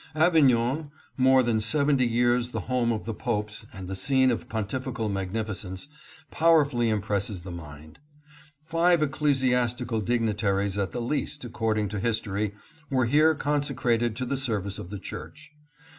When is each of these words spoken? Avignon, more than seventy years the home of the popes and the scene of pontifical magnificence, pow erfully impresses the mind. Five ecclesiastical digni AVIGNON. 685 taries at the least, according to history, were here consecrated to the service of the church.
Avignon, 0.15 0.89
more 1.15 1.43
than 1.43 1.59
seventy 1.61 2.07
years 2.07 2.49
the 2.49 2.61
home 2.61 2.91
of 2.91 3.05
the 3.05 3.13
popes 3.13 3.67
and 3.71 3.87
the 3.87 3.93
scene 3.93 4.31
of 4.31 4.49
pontifical 4.49 5.09
magnificence, 5.09 5.87
pow 6.31 6.49
erfully 6.53 6.89
impresses 6.89 7.43
the 7.43 7.51
mind. 7.51 7.99
Five 8.65 9.03
ecclesiastical 9.03 10.01
digni 10.01 10.31
AVIGNON. 10.31 10.39
685 10.39 10.55
taries 10.55 10.77
at 10.81 10.91
the 10.91 11.01
least, 11.01 11.43
according 11.45 11.89
to 11.89 11.99
history, 11.99 12.55
were 12.89 13.05
here 13.05 13.35
consecrated 13.35 14.15
to 14.15 14.25
the 14.25 14.37
service 14.37 14.79
of 14.79 14.89
the 14.89 14.97
church. 14.97 15.51